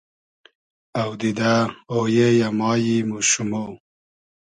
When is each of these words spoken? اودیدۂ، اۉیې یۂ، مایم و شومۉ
اودیدۂ، 1.01 1.53
اۉیې 1.93 2.27
یۂ، 2.39 2.47
مایم 2.59 3.07
و 3.15 3.19
شومۉ 3.29 3.53